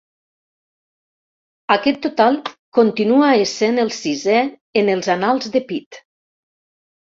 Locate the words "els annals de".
4.97-5.63